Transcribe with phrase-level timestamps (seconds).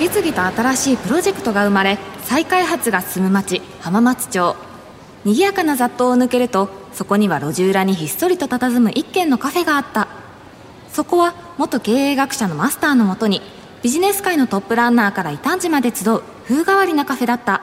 [0.00, 4.56] 次々と新しいプロジェクトが生まれ再開発が進む町浜松町。
[5.26, 10.08] 賑やかな雑踏を抜けるとそこには路地裏にひっそりと佇む一軒のカフェがあった。
[10.90, 13.42] そこは元経営学者のマスターのもとに
[13.82, 17.60] ビジネス界のトップランナーから異端児まで集う風変わりなカフェだった。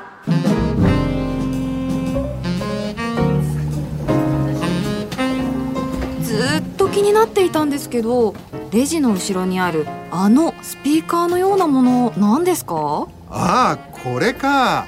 [6.58, 8.34] ずっと気になっていたんですけど
[8.72, 13.08] レジの後ろにあるあのスピーカーのようなもの何ですか？
[13.30, 14.88] ああこれか。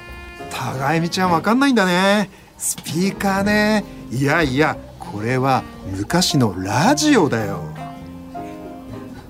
[0.50, 2.28] 互いみちゃんわかんないんだね。
[2.58, 3.84] スピーカーね。
[4.10, 5.62] いやいやこれは
[5.92, 7.62] 昔のラジオだよ。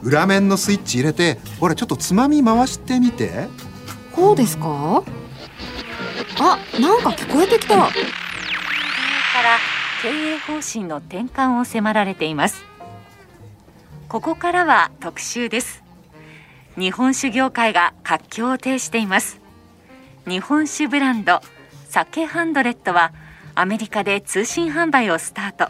[0.02, 3.48] 裏面のスイッチ入れてほらちょっとつまみ回してみて。
[4.16, 5.02] こうですか？
[6.38, 7.90] あなんか聞こえてきた
[10.02, 12.64] 経営方針の転換を迫られています。
[14.08, 15.84] ここからは特集です。
[16.78, 19.42] 日本酒業界が活況を呈しています。
[20.26, 21.42] 日本酒ブランド
[21.90, 23.12] 酒ハンドレットは
[23.54, 25.68] アメリカで通信販売をスタート。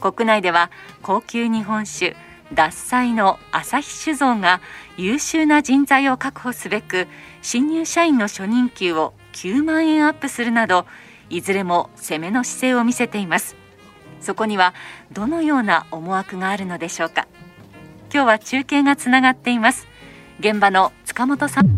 [0.00, 0.70] 国内では
[1.02, 2.16] 高級日本酒
[2.54, 4.62] 獺祭の朝日酒造が
[4.96, 7.06] 優秀な人材を確保すべく
[7.42, 10.86] 新入社員の初任給を9万円アップするなど
[11.28, 13.57] いずれも攻めの姿勢を見せています。
[14.20, 14.74] そこには
[15.12, 17.26] どのような思惑があるのでしょうか。
[18.12, 19.86] 今日は中継がつながっています。
[20.40, 21.68] 現場の塚本さん。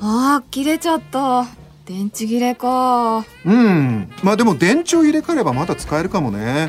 [0.00, 1.46] あー切れちゃった。
[1.84, 3.24] 電池切れか。
[3.44, 4.10] うん。
[4.22, 6.68] まあでも電池を入れ替えればまだ使えるかもね。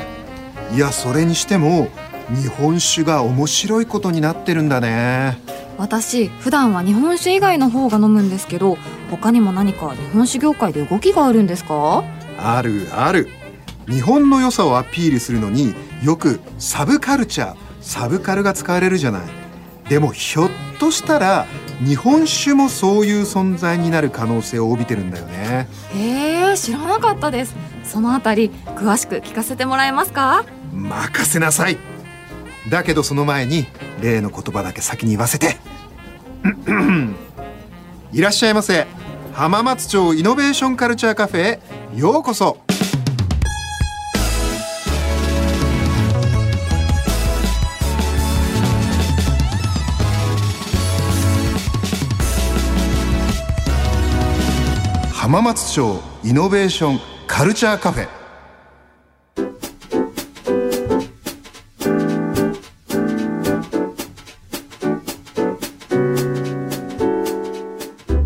[0.72, 1.88] いやそれにしても
[2.30, 5.38] 日本酒が面白いことになってるんだね。
[5.76, 8.76] 私普段は日本酒以外の方が飲むんですけど
[9.10, 12.04] 他にも何か日本酒業界で動きがあるんですか？
[12.38, 13.28] あるある
[13.88, 19.22] 日本の良さをアピールするのによくサブカルチャーサブカルが使われるじゃない。
[19.88, 21.46] でもひょっとしたら
[21.84, 25.68] 日本酒もそういう存在になる可能性を帯びてるんだよね。
[25.94, 27.56] へえ知らなかったです。
[27.84, 30.44] そのあたり詳しく聞かせてもらえますか？
[30.72, 31.78] 任せなさい。
[32.68, 33.66] だけどその前に
[34.00, 35.56] 例の言葉だけ先に言わせて。
[38.12, 38.86] いらっしゃいませ。
[39.32, 41.60] 浜松町イノベーションカルチャーカフェへ
[41.96, 42.58] ようこそ
[55.30, 58.08] 浜松町イノベーションカルチャーカフェ。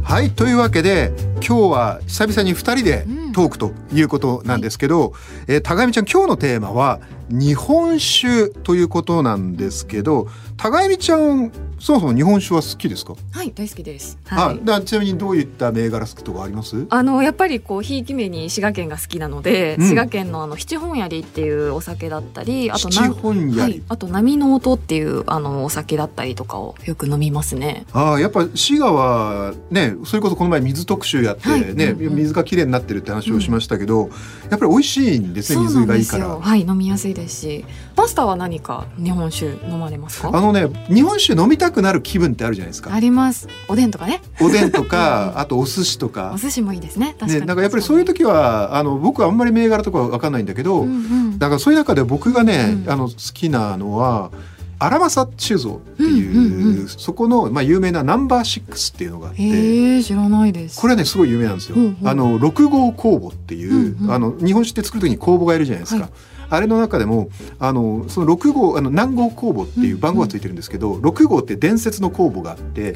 [0.02, 1.12] はいというわけで
[1.46, 5.12] 今日は久々に2人でトークということなんですけど、
[5.46, 10.26] えー高見ちゃん今日のテーマは日本酒ということなんですけど
[10.56, 11.52] 高見ちゃん
[11.84, 14.16] そもそも日本酒は好きですか、はい大好きです。
[14.30, 16.86] あだちなみにどういった銘柄好きとかあります？
[16.88, 19.84] あのやっぱりこうひいき目に滋賀県が好きなので、うん。
[19.84, 23.60] 滋賀県のあの七本槍っていうお酒だったりあと七本槍。
[23.60, 27.84] はい、あと波の音っていうあのお酒だったりとかをよく飲みますね。
[27.92, 31.74] ああやっぱ滋賀はねそれこそこの前水特集やってはい。
[31.74, 32.16] ね、うんうん。
[32.16, 34.08] 水がきれいになってるって話をしましたけど、
[34.50, 36.24] やっぱり美味しいんですねそうなんです水がいいから。
[36.24, 37.64] よはい飲みやすいですし。
[37.94, 40.30] パスタは何か日本酒飲まれますか？
[40.32, 42.94] あのね日本酒飲みたくなる気分ってあるじゃないですか。
[42.94, 43.48] あります。
[43.68, 44.22] おでんとかね。
[44.40, 46.32] おでんとかあとお寿司とか。
[46.34, 47.14] お寿司もいいですね。
[47.26, 47.46] ね、に。
[47.46, 50.92] なんかやっぱりそういう時はあの僕はあんまり銘柄とかわかんないんだけど、うんう
[51.34, 51.38] ん。
[51.38, 52.90] だからそういう中で僕がね、うん。
[52.90, 54.30] あの好きなのは
[54.78, 56.88] 荒政酒造っていう,、うんうんうん。
[56.88, 59.42] そこの、まあ、有名なナンバーシックスっていうのがあって。
[59.42, 60.80] へえ知らないです。
[60.80, 61.76] これはねすごい有名なんですよ。
[61.76, 62.04] うんう。
[62.04, 64.12] んあの六号酵母っていう、うんうん。
[64.12, 66.02] あの日本酒って作る時に酵母がいるじゃないですか。
[66.02, 66.12] はい
[66.50, 67.28] あれの中でも
[67.58, 72.94] あのその六号あの南号酵母っていう番号がついてるんですけど、六号って伝説の酵母があって、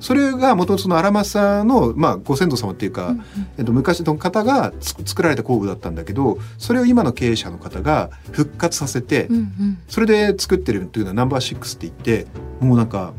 [0.00, 3.24] それが元々その荒政のまあご先祖様っていうか、うんうん。
[3.58, 9.78] えっと、昔の方がつ作られた酵母だったんだけどそれを今の経営者の方が復活させて、うんうん。
[9.88, 12.26] それで作ってるっていうのはナンバーシックスって言って
[12.60, 13.12] もうなんか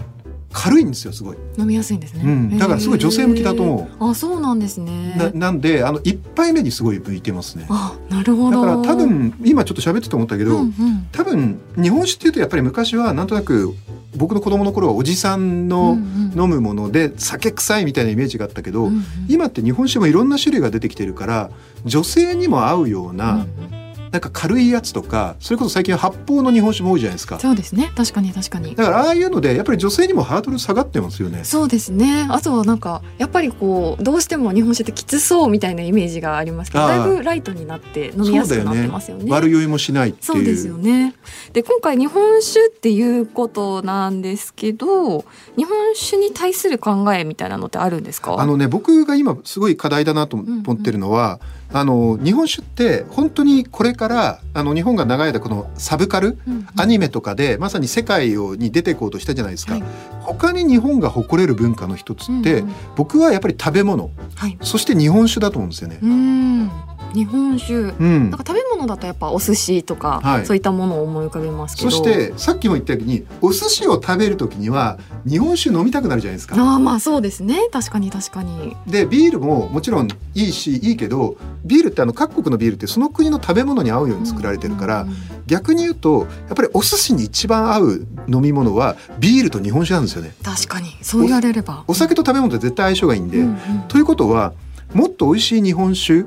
[0.58, 1.38] 軽いんですよすごい。
[1.60, 2.58] 飲みやすいんですね、うん。
[2.58, 4.10] だからすごい女性向きだと思う。
[4.10, 5.14] あそうなんですね。
[5.16, 7.68] ななんであの一杯目にすごい向いてますね。
[7.70, 8.62] あなるほど。
[8.62, 11.08] だから多分今ちょっと喋ってて思ったけど、うんうん。
[11.12, 13.76] 多分日本酒っていうとやっぱり昔はなんとなく
[14.16, 15.96] 僕の子供の頃はおじさんの
[16.36, 19.04] 飲むもので酒臭いみたいなイメージがあったけど、うんうん。
[19.30, 21.52] 今って日本酒もいろんな種類が出てきてるから
[21.86, 23.77] 女性にも合うような、うんうん
[24.18, 27.40] なんか軽いやつとかそれこそ最近は発泡の日本酒も多いじゃないですか。
[27.40, 27.92] そうですね。
[27.96, 28.74] 確かに確かに。
[28.74, 31.44] だからああいうのでやっぱり女性にもハードル下がってますよね。
[31.44, 32.26] そうですね。
[32.30, 39.32] あとはなんかやっぱりこうどうしても日本酒ってきつそうみたいなイメージがありますけどだいぶライトになって飲みやすくなってますよね。
[39.32, 40.26] 悪酔いもしないっていう。
[40.26, 41.14] そうですよね。
[41.54, 45.26] で今回日本酒っていうことなんですけど
[45.56, 48.40] 日本酒に対する考えみたいなのってあるんですか？
[48.40, 51.40] あのね僕が今すごい課題だなと思ってるのは、
[51.74, 59.84] あの日本酒って本当にこれからあの日本が長い間このサブカル、うんうんアニメとかでまさに世界をに出ていこうとしたじゃないですか、はい
[60.28, 66.06] 他に日本が誇れる文化の一つって、うんうん僕はやっぱり食べ物はいそして日本酒だと思うんですよねう。
[66.06, 66.72] ん
[67.14, 67.74] 日本酒。
[67.74, 68.30] うん。
[68.30, 70.46] なんか食べ物だとやっぱお寿司とか、はい。
[70.46, 71.92] そういったものを思い浮かべますけど。
[71.92, 76.56] そしてさっきも言ったようにお寿司を食べる時には日本酒飲みたくなるじゃないですか。
[76.56, 77.68] ああまあそうですね。
[77.72, 78.76] 確かに確かに。
[78.88, 85.16] でビールももちろんいいしいいけどビールってあの各国のビールってその国の食べ物に合うように作られてるから、うんうん
[85.48, 90.34] 逆に言うとやっぱりお寿司に一番合う飲み物はビールと日本酒なんですよね。
[90.44, 90.90] 確かに。
[91.02, 91.86] そう言われれば。
[91.88, 93.58] お酒と食べ物って絶対相性がいいんで、うんうん。
[93.88, 94.54] ということは
[94.94, 96.26] もっと美味しい日本酒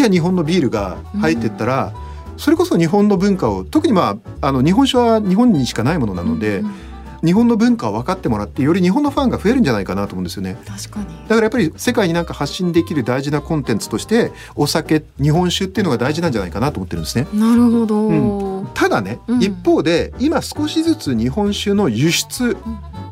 [0.00, 1.92] や日本のビールが入ってったら、
[2.36, 6.62] それこそ日本の文化を特にまああの日本酒は日本にしかないものなので、
[7.24, 10.56] 日本の文化を分かってもらってより日本のファンが増えるんじゃないかなと思うんですよね。
[10.66, 11.06] 確かに。
[11.06, 17.28] だからやっぱり世界になんか発信できる大事なコンテンツとしてお酒日本酒っていうのが大事なんじゃないかなと思ってるんですね。
[17.32, 18.68] なるほど、うん。
[18.74, 19.42] ただね、うん。
[19.42, 22.56] 一方で今少しずつ日本酒の輸出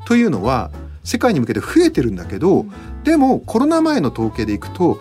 [0.07, 0.73] というのは
[1.05, 2.67] 世界に向けて増えてるんだけど、
[3.05, 5.01] でもコロナ前の統計でいくと、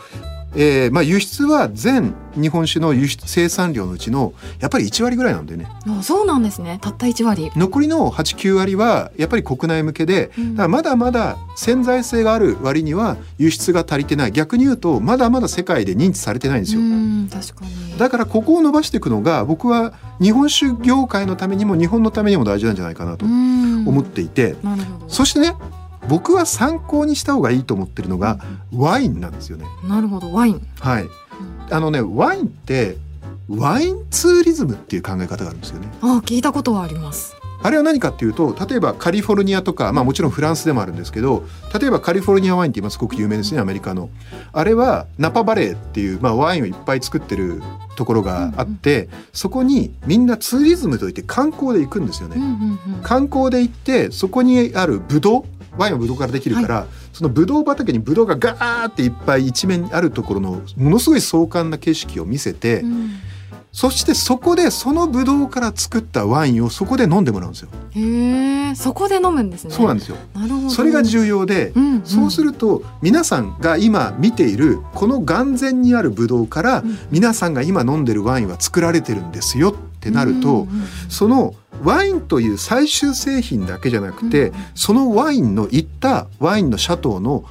[0.55, 5.67] えーまあ、輸出は全日本酒の輸出生産量のうちのやっぱり1割ぐらいなんだよね。
[5.87, 6.79] あそうなんですね。
[6.81, 7.51] たった1割。
[7.55, 10.55] 残りの89割はやっぱり国内向けでうん。
[10.55, 14.31] だまだまだ潜在性がある割には輸出が足りてない。
[14.31, 16.81] 逆に言うとまだまだ世界で認知されてないんですよ。
[16.81, 17.97] うん確かに。
[17.97, 23.87] だからここを伸ばしていくのが僕は日本酒業界のためにも日本のためにも大事なんじゃないかなとうん。
[23.87, 25.09] 思っていて、なるほど。
[25.09, 25.53] そしてね
[26.09, 28.39] 僕は参考にした方がいいと思ってるのが
[28.73, 29.65] ワインなんですよね。
[29.87, 31.07] なるほどワインはい、
[31.69, 32.97] あのねワインって
[33.47, 35.87] ワインツーリズムっていう考え方があるんですよね。
[36.01, 41.43] あ聞いたことはありますあれは何かっていうと例えばカリフォルニアとか、まあ、もちろんフランスでもあるんですけど
[41.77, 44.09] 例えばカリフォルニアワインって今すごく有名ですねアメリカの。
[44.53, 47.61] あれはナパバレーっていう、まあ、ワインをいっぱい作ってる
[47.95, 52.37] ところがあって、そこにみんなツーリズムといって観光で行くんですよね。
[52.37, 52.49] うんうん
[52.93, 55.43] うん観光で行ってそこにあるブドウ
[55.79, 63.11] ワインはブドウからできるから、そのブドウ畑にブドウがガーっていっぱい一面にあるところのものすごい壮観な景色を見せて、うん。
[63.71, 67.69] そしてそこでそのブドウから作ったワインをそこで飲んでもらうんですよ。
[67.91, 69.71] へえそこで飲むんですね。
[69.71, 70.17] そうなんですよ。
[70.33, 70.69] なるほど。
[70.69, 72.01] それが重要で、うんうん。
[72.03, 76.97] そうすると皆さんが今見ているこの眼前にあるブドウからうん。
[77.11, 80.65] 皆さんが今飲んでるワインは作られてるんですよってなると、
[81.09, 87.43] そのワインという最終製品だけじゃなくて、うんそのワインのいったワインのシャトーの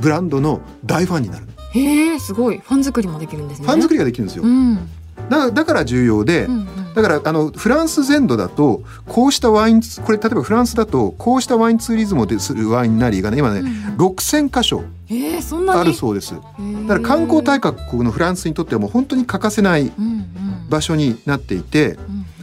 [0.00, 2.58] ブランドの大ファンになる、へえすごい。
[2.58, 3.66] ファン作りもできるんですね。
[3.66, 4.88] ファン作りができるんですよ、うん。
[5.28, 6.94] だだから重要で、うんうん。
[6.94, 14.82] だからあのフランス全土だとこうしたワインこれ例えばフランスだとこうしたワインツーリズムをでするワインナリーがね今ね、うん6,000箇所
[15.72, 16.34] あるそうです。
[16.34, 21.96] だから観光大国のフランスにとってはもう本当に欠かせないうんうん場所になっていて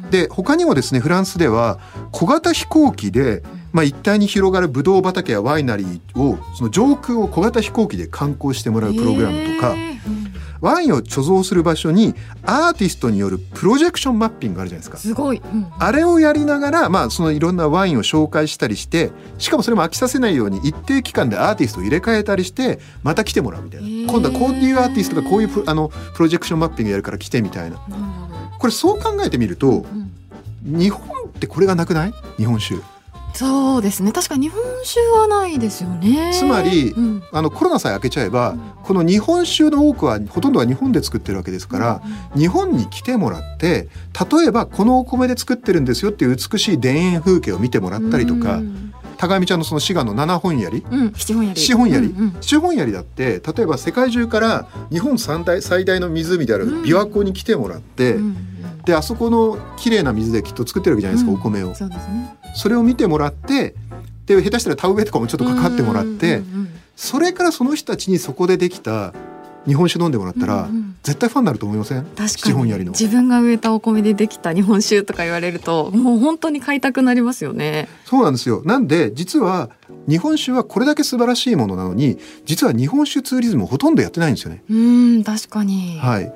[0.10, 1.80] で他にもですねフランスでは
[2.12, 3.44] 小型飛行機で、
[3.74, 9.86] まあ、一帯に広がるブドウ畑やワイナリーをその上空を小型飛行機で観光してもらうプログラムとか、へー。
[9.86, 9.91] うん
[10.62, 14.98] ワインを貯蔵する場所にアーティストによるプロジェクションマッピングがあるじゃないですか。
[14.98, 15.68] すごい、うん。
[15.78, 27.78] あれをやりながら、まあ、そのいろんなワインを紹介したりしてしかもそれも飽きさせないように一定期間でアーティストを入れ替えたりしてまた来てもらうみたいな、今度はこういうアーティストがこういうプあのプロジェクションマッピングやるから来てみたいな。
[28.60, 30.12] これそう考えてみるとうん。
[30.64, 32.14] 日本ってこれがなくない？
[32.38, 32.76] 日本酒
[33.34, 34.12] そうですね。
[34.12, 36.32] 確かに日本酒はないですよね。
[36.34, 37.24] つまりうん。
[37.32, 38.60] あのコロナさえ明けちゃえば、うん。
[38.84, 42.02] この日本酒の多くはほとんどは日本で作ってるわけですから、
[42.36, 43.88] 日本に来てもらって
[44.32, 48.94] 例えばこのお米で作ってるんですよっていう美しい田園風景を見てもらったりとか、うん。
[49.18, 50.84] 高見ちゃんのその滋賀の七本槍。
[50.90, 51.56] うん、七本槍。
[51.56, 52.36] 七本槍、うんうん。
[52.42, 56.82] 七本槍だって例えば世界中から日本三大最大の湖であるうん。
[56.82, 58.36] 琵琶湖に来てもらって、うん。
[58.84, 61.38] であそこの綺麗な水できっと作ってるわけじゃないですか、うん。
[61.38, 61.76] お米を。
[61.76, 63.76] そうですねそれを見てもらって
[64.26, 69.12] で下手したら田植えとかもちょっと関わってもらって、うんうんうんそれからその人たちにそこでできた
[69.66, 72.04] 日本酒飲んでもらったら、うんうん絶対ファンになると思いません？
[72.04, 72.30] 確かに。
[72.30, 72.92] 七本槍の。
[72.92, 77.88] 自分が植えたお米でできた日本酒とか言われるともう本当に買いたくなりますよね。
[78.06, 78.62] そうなんですよ。
[78.66, 79.72] なんで実は
[80.08, 84.64] 日本酒はこれだけ素晴らしいものなのに実は日本酒ツーリズムをほとんどやってないんですよね。
[84.70, 86.32] うん確かに、はい、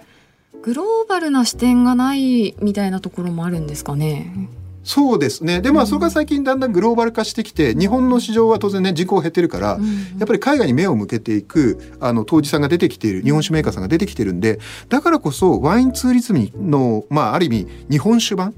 [0.63, 4.49] グローバルな視点がないみたいなところもあるんですかね。
[4.85, 5.61] そうですね。
[5.61, 9.79] で、まあ、それが最近だんだんグローバル化してきて、日本の市場は当然ね、人口減ってるから、
[10.19, 18.53] やっぱり海外に目を向けていく、あの、当事さんが出てきている、日本酒メーカーさんが出てきてるんで、だからこそ、ワインツーリズムの、まあ、ある意味、日本酒版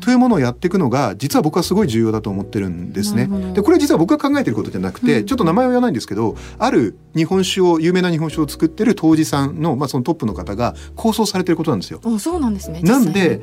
[0.00, 3.28] というものをやっていくのが、実は僕はすごい重要だと思ってるんですね。
[3.54, 12.00] で、これ実は僕が考えてることじゃなくて、ちょっと名前は言わないんですけど、ある日本酒を、有名な日本酒を作ってる当事さんの、まあ、そのトップの方が構想されてることなんですよ。
[12.04, 12.80] あ、そうなんですね。
[12.82, 13.40] なんで、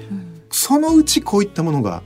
[0.51, 2.01] そのうちこういったものが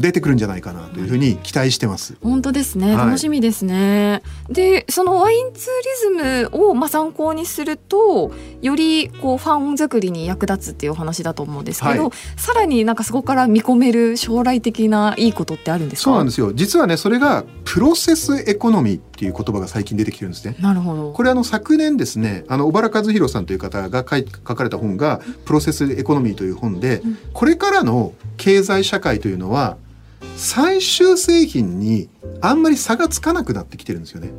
[0.00, 2.16] 出てくるんじゃないかなというふうに期待してます。
[2.22, 4.22] うん、本当ですね、楽しみですね。
[4.50, 16.04] で、そのワインツーリズムをまあ参考にすると、よりこうファン作りに役立つっていうお話だと思うんですけど、はい、さらになんかそこから見込める将来的ないいことってあるんですか？
[16.04, 16.52] そうなんですよ。
[16.52, 20.56] 実はね、それがプロセスエコノミーっていう言葉が最近出てきてるんですね。
[20.60, 21.12] なるほど。
[21.12, 29.76] これあの昨年ですね、あの小原和弘さんという方が書かれた本がプロセスエコノミーという本で、うん、これからの経済社会というのは
[30.36, 32.08] 最終製品に
[32.40, 34.32] あんまり差がつかなくなってきてるんですよね。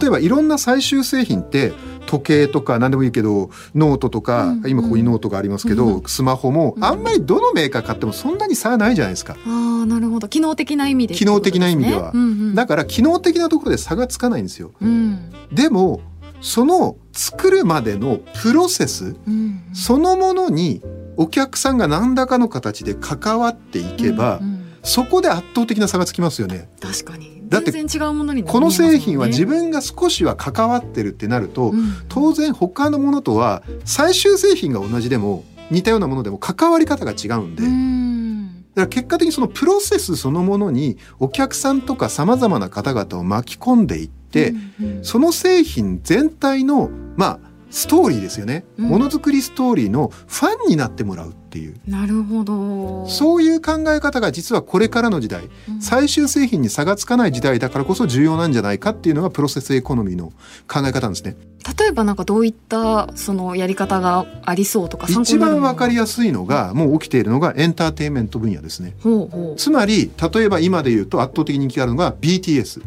[0.00, 1.72] 例えばいろんな最終製品って
[2.06, 9.36] 時計とか何でもいいけどノートとか、うんうん、今ここにノートがありますけど、うん、スマホもあんまりどのメーカー買ってもそんなに差はないじゃないですか。
[9.46, 10.28] あなるほど。
[10.28, 14.72] 機能的な意味で、ね、機能的な意味では、うんうん、だから機能的なところで差がつかないんですよ。
[14.80, 16.02] うん、でも
[16.40, 20.82] その作るまでのプロセス、うんうん、そのものに
[21.16, 24.53] お客さんが何らかの形で関わっていけば、うんうん
[24.84, 26.68] そこで圧倒的な差がつきますよね。
[26.80, 27.42] 確かに。
[27.48, 37.62] だって全然違うものに、ね、この製品は自分が少しは関わってるってなると、うん、当然他のものとは最終製品が同じでも似たようなものでも関わり方が違うんで。
[37.64, 37.94] うん
[38.74, 51.74] だから結果的にそのプロセスそのものにお客さんとかさまざまな方々を巻き込んでいって、うんうん、その製品全体のまあストーリーですよね、ものづくりストーリーのファンになってもらうっていう。
[51.88, 53.08] なるほど。
[53.08, 60.32] そういう考え方が実はこれからの時代、うん、最終製品に差がつかない時代だからこそ重要なんじゃないかっていうのがプロセスエコノミーの
[60.68, 61.36] 考え方なんですね。
[61.78, 68.94] 例えばなんかどういったそのやり方がありそうとか一番わかりやすいのがもう起きているのがエンターテインメント分野ですね。
[69.02, 69.56] ほうほう。
[69.56, 72.82] つまり例えば今で言うと圧倒的人気があるのが BTS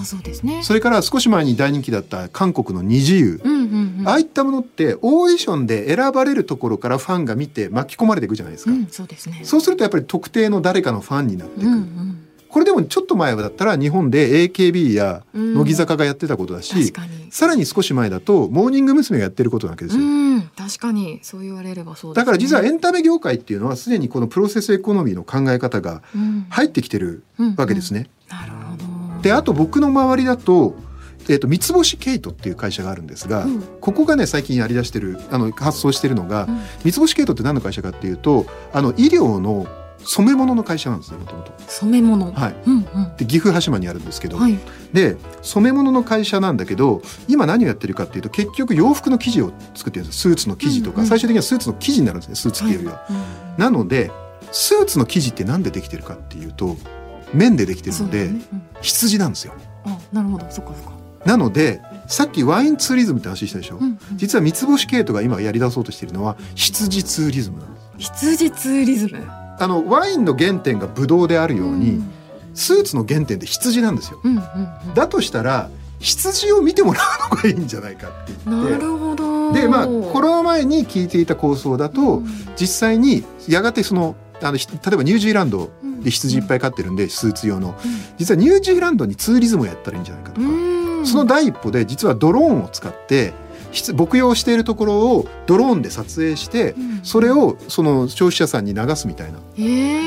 [0.00, 0.62] あそうですね。
[0.62, 9.40] それから少し前に大人気だった韓国の二次優、うんうんうん、ああいったものってオーディションで選ばれるところからファンが見て巻き込まれていくじゃないですか、うん、そうですね。
[9.44, 12.18] そうするとやっぱり特定の誰かのファンになっていく、うんうん
[12.52, 19.12] これでもちょっと前だったら日本で AKB や乃木坂がやってたことだし、うん、さらに少し前だとモーニング娘。
[19.18, 20.02] がやってることなわけですよ。
[20.02, 20.06] う
[20.38, 26.02] ん、確かにそう言われればそう、ね、だから実はエンタメ業界っていうのはすでにこのプロセスエコノミーの考え方が
[26.50, 27.22] 入ってきてる
[27.56, 28.08] わけですね。
[28.30, 28.61] うんうん、なるほど
[29.22, 30.74] であと僕の周りだと
[31.28, 39.66] えーと、三つ星ケイトっていう会社があるんですが、うん、ここがね最近やりだしてるあの発送してるのが、うん、三つ星ケイトって何の会社かっていうとあの医療の
[40.04, 42.32] 染め物の会社なんですねもともと染め物。
[42.32, 44.58] はい、うんうん、で岐阜羽島にあるんですけど、はい、
[44.92, 53.12] で染め物の会社なんだけど今何をやってるかっていうと結局洋服の生地を作ってるんですスーツの生地とか、うんうん、最終的にはスーツの生地になるんですねスーツっていうよりは、はい。
[53.12, 54.10] うん、なので
[54.50, 56.76] スーツの生地って何でできてるかっていうと
[57.34, 58.42] 綿でできてるので、ね。
[58.52, 59.54] うん、羊なんですよ。
[59.84, 60.46] あなるほど。
[60.50, 60.92] そっかそっか。
[61.24, 63.84] なのでさっきワインツーリズムって話したでしょ、うん。
[63.84, 68.12] うん、実は三つ星系統が今やり出そうとしているのは羊ツーリズムなんです。
[68.12, 69.24] 羊ツーリズム？
[69.60, 72.10] あのワインの原点がブドウであるように、うん、
[72.54, 74.42] スーツの原点って羊なんですよ、うんうん
[74.88, 75.70] うん、だとしたら
[76.00, 79.52] 羊を見てもらうのがいいんじゃないかって言ってなるほど。
[79.52, 84.60] でまあコロナ前に聞いていた構想だと、うん、実際にやがてそのあの例
[84.92, 85.70] えばニュージーランド
[86.02, 87.74] で羊いっぱい飼ってるんでスーツ用の。
[88.18, 90.46] 実はニュージーランドにツーリズムをやったらいいんじゃないかとか。
[91.04, 93.32] その第一歩で実はドローンを使って
[93.94, 99.38] 牧羊しているところをドローンで撮影して、それをその消費者さんに流すみたいな、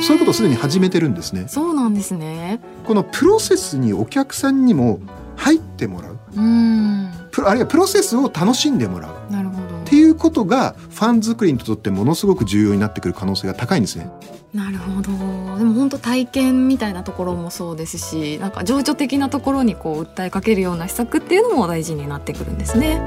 [0.04, 1.46] そういうことをすでに始めてるんですね。
[1.48, 2.60] そうなんですね。
[2.86, 5.00] このプロセスにお客さんにも
[5.36, 6.18] 入ってもらう。
[6.36, 7.10] うん。
[7.44, 9.34] あるいはプロセスを楽しんでもらう。
[9.34, 9.76] なるほど。
[9.86, 14.10] っていうことがファン作りにとってものすごく重要になってくる可能性が高いんですね。
[14.56, 15.12] なるほど
[15.58, 23.02] でも本当体験みたいなところもそうですしなんか情緒的なところにこう訴えかけるような施策っていうのも大事になってくるんですね。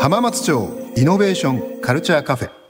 [0.00, 2.63] 浜松町イノベーションカルチャーカフェ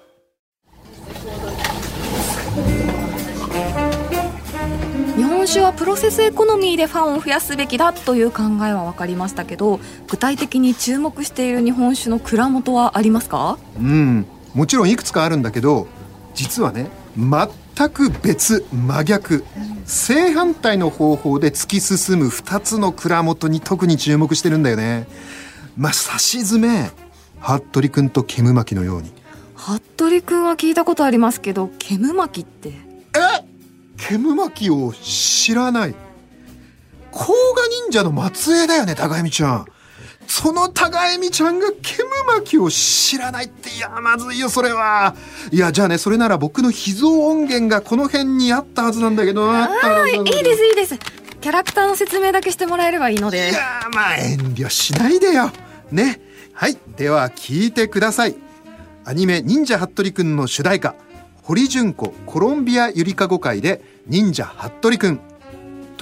[5.55, 13.57] 酒はプロセスエコノミーでファンを増やすべきだという考えは分かりましたけど具体的に注目している日本酒の蔵元はありますか？
[13.79, 15.87] うんもちろんいくつかあるんだけど
[16.35, 25.07] 実はね全く別真逆、うん正反対の方法で突き進む2つの蔵元に特に注目してるんだよね。
[25.77, 26.91] まあ差し詰め
[27.39, 29.13] 服部君と煙巻のように。
[29.55, 32.71] 服部君は聞いたことありますけど煙巻って？
[32.71, 32.75] え？
[33.99, 34.91] 煙巻を
[35.45, 35.95] 知らない。
[37.11, 39.67] 甲賀忍者の末裔だよね高井美ちゃん。
[40.27, 45.15] その高井美ちゃんが煙巻を知らないっていやまずいよそれは。
[45.53, 50.99] いやじゃあねそれなら僕の秘蔵音源がこの辺にあったはずなんだけどああいいですいいです。
[51.43, 53.51] キャラクターの説明だけしてもらえればいいので。
[53.51, 53.61] いや
[53.93, 55.51] まあ遠慮しないでよ。
[55.93, 56.23] ね。
[56.55, 56.79] はい。
[56.97, 58.37] では聞いてください。
[59.05, 60.95] アニメ「忍者ハットリくん」の主題歌。
[61.43, 65.21] 堀純子コロンビアゆりかご会で忍者ハットリくん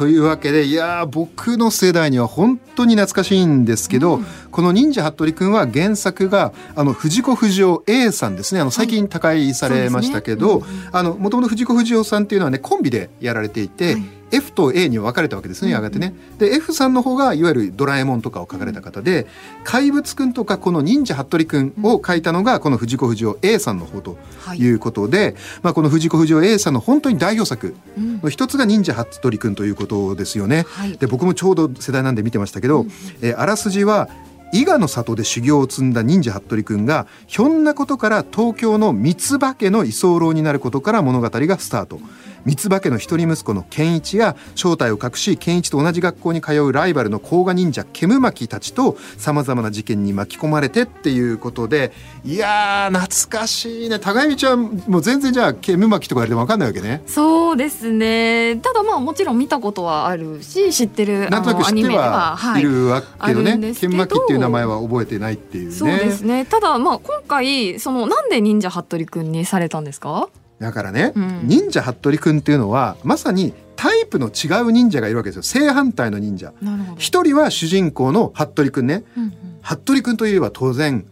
[0.02, 8.60] というわけでいや僕の世代には本当に懐かしいんですけど、うん、この忍者服部くんは原作があの藤子不二雄 A さんですね。
[8.60, 16.14] あの最近他界されましたけど、もともと藤子不二雄さんっていうのはねコンビでやられていて、はい F と A に分かれたわけですねやがてね。
[16.38, 19.26] で F さんの方がいわゆるドラえもんとかを書かれた方で
[19.62, 24.18] 怪物くんとかこの忍者服部くんを書いたのがこの藤子不二雄 A さんの方と
[24.56, 24.72] い。
[24.72, 30.64] うことで、はい、まあ、この藤子不二雄 A さんの本当に代表作の一つが忍者服部くんということですよね。
[30.68, 32.90] はい、で僕もちょうど世代なんで見てましたけど、うん、
[33.22, 34.08] えあらすじは
[34.52, 42.00] 伊賀の里で修行を積んだ忍者服部くんがひょんなことから東京の三つ葉家の居候になることから物語がスタート。
[42.44, 51.92] 三葉家の一人息子の健一や正体を隠し健一と同じ学校に通うライバルの甲賀忍者煙巻たちとさまざまな事件に巻き込まれてっていうことで
[52.24, 53.98] いやー懐かしいね。
[53.98, 57.02] 互い道はもう全然じゃあ煙巻とかやれても分かんないわけね。
[57.06, 58.56] そうですね。
[58.56, 62.62] ただまあもちろん見たことはあるし知ってるなんとなく知ってはい。
[62.62, 65.74] るわけどね、はい、煙巻っていう名前は覚えてないっていうね。
[65.74, 66.44] そうですね。
[66.44, 70.28] ただまあ今回そのなんで忍者服部くんにされたんですか？
[70.62, 75.42] だからね、うん、忍者服部君っていうのはまさにタイプの違う忍者がいるわけですよ。
[75.42, 76.52] 正反対の忍者。
[76.98, 81.04] 一人は主人公の服部君ね、うんうん、服部君といえば当然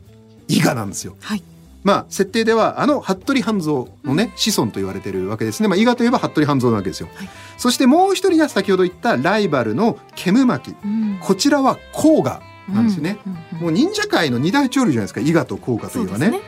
[0.48, 1.42] 伊賀なんですよ、はい、
[1.82, 13.18] まあ設定ではあの服部半蔵のね、うん、子孫と言われてるわけですね、まあ、伊賀といえば服部半蔵なわけですよ、はい、そしてもう一人が先ほど言ったライバルの煙巻、うん、こちらは甲賀なんですね、
[13.60, 15.20] もう忍者界の二大潮流じゃないですか。
[15.20, 16.40] 伊賀と甲賀といえばね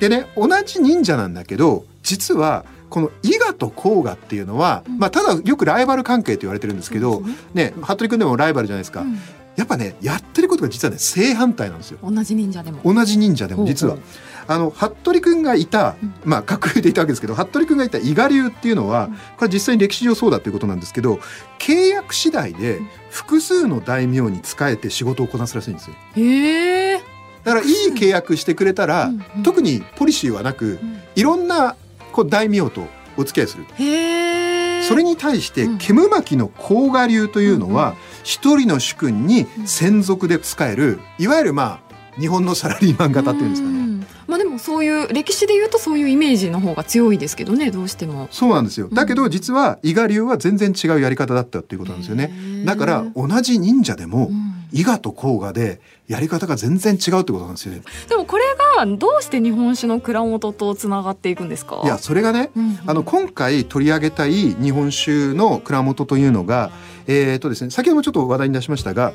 [0.00, 7.70] でね同じ忍者なんだけど実はこの伊賀と甲賀っていうのは、うん、まあ、ただよくライバル関係と言われてるんですけど、ね。
[7.70, 9.14] ね、服部君でもライバルじゃないですか、うん、
[9.54, 11.98] やっぱねやってることが実はね正反対なんですよ。
[12.02, 12.80] 同じ忍者でも。
[12.82, 13.96] 同じ忍者でも実は。
[14.48, 21.20] あの服部君がいた、まあ架空でいたわけですけど服部君がいた伊賀流っていうのはこれ実際に歴史上そうだっていうことなんですけど
[21.60, 25.96] 契約次第で複数の大名に仕えて仕事をこなすらしいんですよ。
[26.16, 26.89] へえ。
[27.44, 31.76] だからいい契約してくれたら、うんうん、特にポリシーはなく、うん、いろんな
[32.12, 33.64] こう大名とお付き合いする
[34.88, 43.80] それに対して煙巻の甲賀流というのは一、人の主君に専属で使えるいわゆるまあ日本のサラリーマン型っていうんですかね。
[44.26, 48.28] まあでもそういう歴史で言うとそういうイメージの方が強いですけどねどうしても。
[48.30, 48.88] そうなんですよ。
[48.92, 52.32] だけど実は伊賀流は全然違うやり方だったっていうことなんですよね。
[52.64, 54.30] だから同じ忍者でも
[54.72, 57.82] 伊賀と甲賀でやり方が全然違うってことなんですよね。
[58.08, 58.44] でもこれ
[58.76, 61.80] がどうして日本酒の蔵元とつながっていくんですか？
[61.84, 66.70] いやそれがね、うんうん、あの今回取り上げたい日本酒の蔵元というのが
[67.06, 69.12] えっ、ー、とですね先ほどもちょっと話題に出しましたが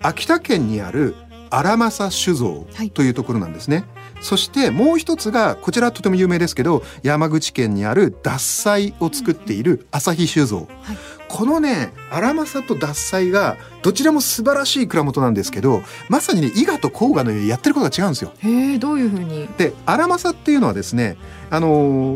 [0.00, 1.14] 秋田県にある
[1.50, 3.86] 荒政酒造というところなんですね、はい
[4.22, 10.96] そしてもう一つがこちらとても有名ですけど山口県にある獺祭を作っている朝日酒造、はい、
[11.32, 18.32] このね荒政と獺祭がどちらも素晴らしい蔵元なんですけどまさにね伊賀と甲賀のようにやってることが違うんですよ。
[18.40, 19.48] へどういうふうに？
[19.56, 21.16] で荒政っていうのはですね
[21.48, 21.68] あの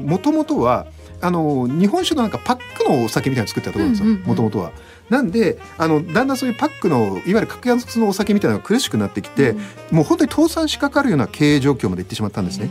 [0.05, 0.87] もともとは
[1.23, 4.71] あの日本酒のなんかパックのお酒みたいなの作ってたところなんですよもともとは。
[5.09, 9.55] なんであのだんだんそういうパックのいわゆる格安のお酒みたいなのが苦しくなってきて、う
[9.95, 12.69] ん、もう本当に倒産しかかるような経営状況までいってしまったんですね。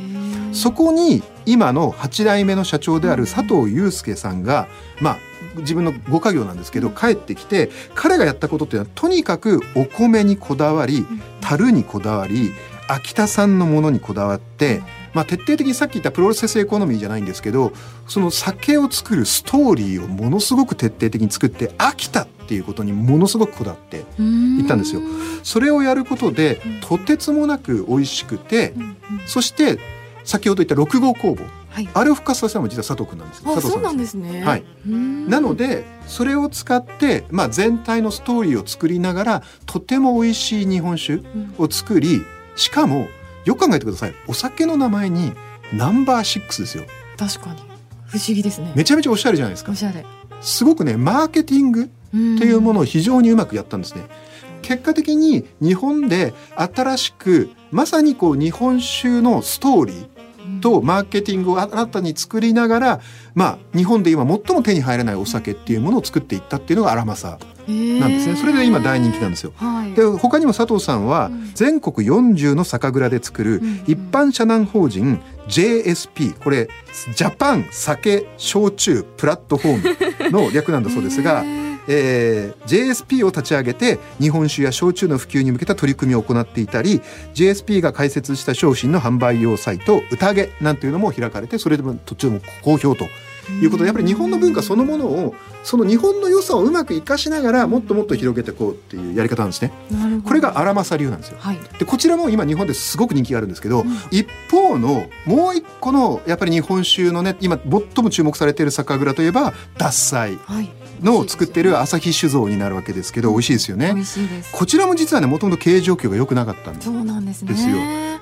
[0.53, 4.67] そこに今の8代目の社長である佐藤祐介さんが、
[5.01, 5.17] まあ
[5.57, 11.05] 自分のご家業なんですけど帰ってきて彼がやったことっていうのはとにかくお米にこだわり
[11.41, 12.51] 樽にこだわり
[12.87, 14.81] 秋田産のものにこだわって、
[15.13, 17.71] まあ、徹底的にさっき言ったプロセスエコノミーじゃないんですけど
[18.07, 25.01] その酒を作るストーリーをものすごく徹底的に作って秋田っていうことにものすごくこだわっていったんですよ。
[25.41, 28.73] それをやることでとてつもなく美味しくて、
[29.25, 29.79] そして
[30.23, 31.43] 先ほど言った6号工房
[31.75, 33.43] はい、あれを復活させたのも実は佐藤君なんです。
[33.45, 34.45] あ、そうなんですね。
[34.45, 34.63] はい。
[34.85, 41.19] なのでそれを使ってまあ全体のストーリーを作りながらとても美味しい日本酒
[41.57, 42.21] を作り、
[42.55, 43.09] しかも
[43.43, 44.13] よく考えてください。
[44.25, 45.33] お酒の名前に
[45.73, 46.85] ナンバーシックスですよ。
[47.17, 47.59] 確かに。
[48.05, 48.71] 不思議ですね。
[48.73, 49.73] めちゃめちゃおしゃれじゃないですか。
[49.73, 50.05] おしゃれ。
[50.39, 54.05] すごくねマーケティングっていうものを非常にうまくやったんですね。
[54.61, 60.14] 結果的に日本で新しくまさにこう日本酒のストーリー
[60.61, 63.01] とマーケティングを新たに作りながら、
[63.33, 68.35] まあ、日本で今最も手に入らないお酒っていうものを作っていったっていうのが荒政なんですね。
[68.35, 69.51] それで今大人気なんですよ。
[69.55, 76.69] はい、で他にも佐藤さんは全国40の酒蔵で作る一般社団法人 JSP これ
[77.15, 81.43] ジャパン酒焼酎プラットフォームの略なんだそうですが。
[81.87, 87.01] えー、JSP を立ち上げて日本酒や焼酎の普及に向けた取り組みを行っていたり
[87.33, 93.05] JSP が開設した商品の販売用サイト宴なんていうのも開かれてそれでも途中も好評と
[93.61, 99.71] いうことでやっぱり日本の文化そのものをその日本の良さをうまく生かしながらもっともっと広げていこうっていうやり方なんですね。
[100.23, 101.37] これが荒政流なんですよ。
[101.39, 110.37] はい、でこちらも今日本ですごく人気があるんですけど、うん、一方のもう一個のやっぱり日本酒のね今最も注目されている酒蔵といえば獺祭。
[110.45, 113.95] はいの作ってる朝日酒造になるわけですけど美味しいですよね。
[114.51, 116.87] こちらも実はねもともと経営状況が良くなかったんです。
[116.87, 117.49] そうなんですよ。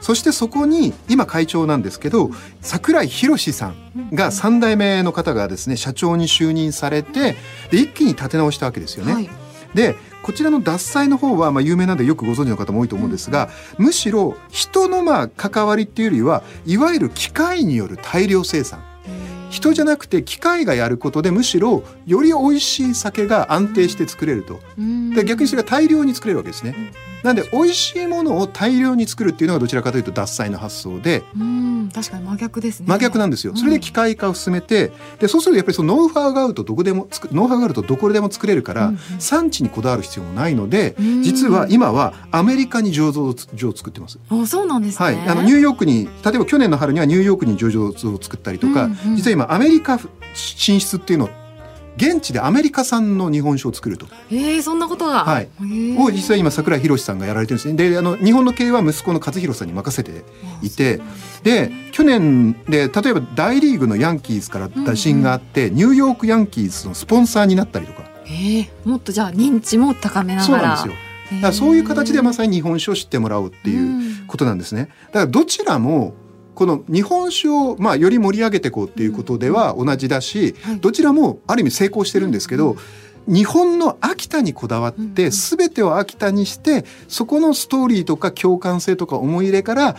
[0.01, 2.29] そしてそこに今会長なんですけど
[2.61, 7.37] 櫻井宏さんが3代目の方がですね社長に就任されて
[7.71, 9.13] で一気に立て直したわけですよね。
[9.13, 9.29] はい、
[9.73, 18.83] でこちらの獺祭の方はまあ有名なんでよくご存知の方も多いと思うんですが、むしろ人のまあ関わりっていうよりはいわゆる機械による大量生産
[19.53, 24.59] 人じゃなくて機械がやることでむしろより美味しい酒が安定して作れると
[25.15, 26.73] で逆にそれが大量に作れるわけですね。
[27.23, 31.23] なんで美味しいものを大量に作るっていうのがどちらかというと獺祭の発想で
[31.93, 32.85] 確かに真逆ですね。
[32.87, 33.55] 真逆なんですよ。
[33.55, 44.19] それで機械化を進めてでそうするとやっぱりそのノウハウがあるとどこでもノウハウがあるとどこでも作れるから、うんうん、産地にこだわる必要もないので実は今はアメリカに醸造所を作ってます。
[44.29, 45.29] あそうなんです、ね、はい。
[45.29, 49.99] あのニューヨークに例えば去年の春にはニューヨークに醸造所を作ったりとか、うんうん、実は今アメリカ
[50.33, 51.29] 進出っていうのを
[51.95, 54.07] 現地でアメリカ産の日本酒を作ると。
[54.31, 55.23] えー、そんなことが？
[55.25, 55.49] はい。
[55.97, 57.75] を実際今桜井宏さんがやられてるんですね。
[57.75, 60.23] で、あの日本の経営は息子の和弘さんに任せて
[60.61, 61.01] いて、
[61.43, 68.03] で去年で例えば大リーグのヤンキースから打診があって、うんうん、ニューヨークヤンキースのスポンサーになったりとか。
[68.25, 70.59] えー、もっとじゃあ認知も高めながら。
[70.59, 70.93] そうなんですよ。
[71.35, 74.89] だからそういう形でまさに日本酒を知ってもらおうっていうことなんですね。
[75.07, 76.13] だからどちらも
[76.55, 82.75] この日本酒をまあより盛り上げていこうっていうことでは同じだし、どちらもある意味成功してるんですけど、
[83.27, 89.95] 日本の秋田にこだわって全てを秋田にしてそこのストーリーとか共感性とか思い入れから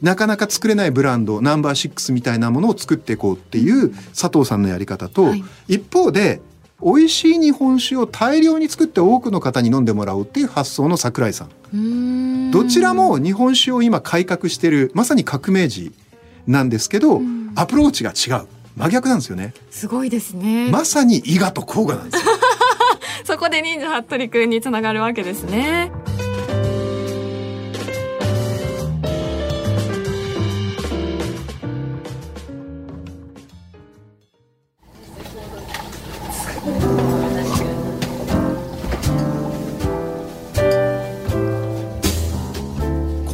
[0.00, 5.32] なかなか作れないブランドナンバーシックスみたいなものを作っていこうっていう佐藤さんのやり方と、
[5.68, 6.40] 一方で
[6.84, 12.50] 美味しい日本酒を大量に作って多くの方に飲んでもらおうっていう発想の桜井さん。
[12.50, 15.92] どちらも日本酒を今改革してるまさに革命児
[16.46, 17.20] なんですけど
[17.54, 18.46] アプローチが違う。
[18.76, 19.54] 真逆なんですよね。
[19.70, 20.70] すごいですね。
[20.70, 22.32] まさに伊賀と甲賀なんですよ。
[23.24, 25.92] そこで忍者服部君につながるわけですね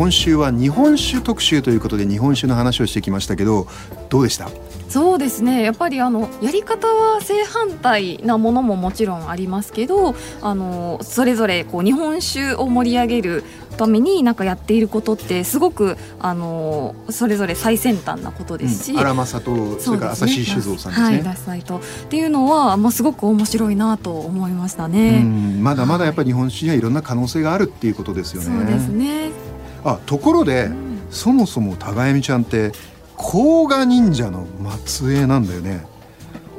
[0.09, 3.67] 今週は日本酒特集ということで日本酒の話をしてきましたけど
[4.09, 4.49] どうでした？
[4.89, 13.45] そうですねやっぱりあのやり方は正反対なものももちろんありますけどあのそれぞれこう日本酒を盛り上げる
[13.77, 21.17] ためになんかやっていることってすごくあのそれぞれ最先端なことですし、うん、荒政とそれから朝日酒造さんですね。
[21.17, 25.23] はい、ダサイトっていうのはまあすごく面白いなと思いましたね。
[25.61, 28.49] まだまだやっぱり日本酒にはいろんな可能性があるっていうことですよね。
[28.49, 29.38] そうですね。
[29.85, 32.73] あところで、うん、そもそも高恵美ちゃんって
[33.17, 34.47] 甲賀忍者の
[34.85, 35.87] 末裔なんだよね。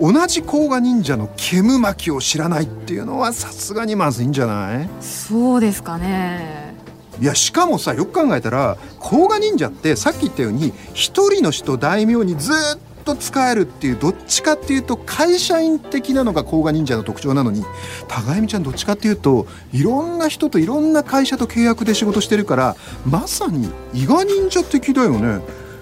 [0.01, 4.89] 同じ甲賀忍者の煙巻きを知らないっていうのはさすがにまずいんじゃない？
[5.01, 6.73] そうですかね。
[7.21, 12.55] いやしかもさよく考えたら甲賀忍者ってさっき言ったように一人の人大名にずっ
[13.03, 17.63] と使えるっていうどっちかっていうと会社員的なのが甲賀忍者の特徴なのに
[18.07, 25.41] 高恵美ちゃんどっちかっていうといろんな人といろんな会社と契約で仕事してるからまさに伊賀忍者的だよね。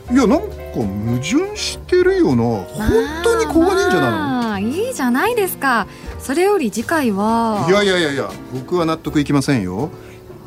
[0.10, 2.90] いやなんか矛盾してるよな本
[3.24, 4.60] 当に甲賀忍者なの。
[4.60, 5.86] いいじゃないですか。
[6.20, 7.66] それより次回は。
[7.70, 9.90] いやいやいやいや僕は納得いきませんよ。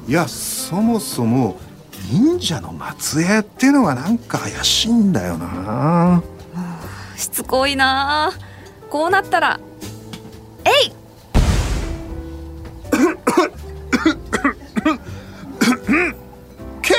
[0.08, 1.58] いやそもそも
[2.10, 6.22] 忍者の末裔っていうのがなんか怪しいんだよな
[7.20, 8.32] しつこいな。
[8.88, 9.60] こうなったら
[10.64, 10.92] えい！
[16.80, 16.94] け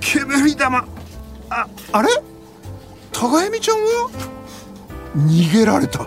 [0.00, 0.86] 煙玉。
[1.50, 2.08] ああれ？
[3.12, 4.10] 高恵美ちゃんは
[5.16, 6.06] 逃げられた。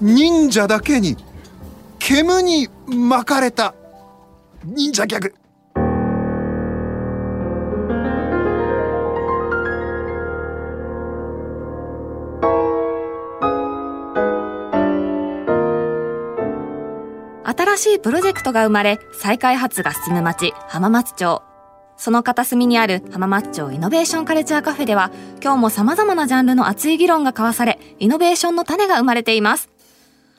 [0.00, 1.16] 忍者だけに
[1.98, 3.74] 煙に巻かれた。
[4.64, 5.34] 忍者ギャグ。
[17.74, 21.42] 新しいプロジェクトが生まれ再開発が進む町浜松町。
[21.96, 25.10] その片隅にある浜松町イノベーションカルチャーカフェでは
[25.42, 29.70] 今日も様々なジャンルの熱い議論が交わされイノベーションの種が生まれています。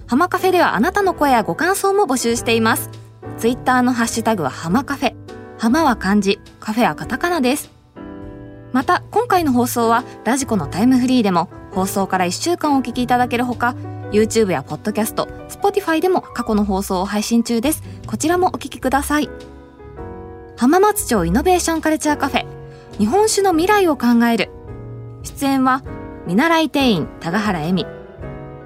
[0.07, 2.89] 浜カフェではあなたの声やご感想も募集しています。
[3.37, 5.15] ツイッターのハッシュタグは浜カフェ。
[5.57, 7.69] 浜は漢字カフェはカタカナです。
[8.71, 13.75] また今回の放送はラジコのタイムフリーでも放送から1週間お聞きいただけるほか
[14.15, 17.83] YouTube や Podcast、Spotify でも過去の放送を配信中です。
[18.07, 19.29] こちらもお聞きください。
[20.57, 22.45] 浜松町イノベーションカルチャーカフェ
[22.97, 24.49] 日本酒の未来を考える。
[25.23, 25.83] 出演は
[26.25, 27.85] 見習い店員高原恵美。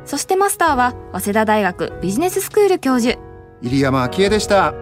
[0.05, 3.19] そしてマスターは早稲田大学ビジネススクール教授。
[3.61, 4.73] 入山昭恵でした。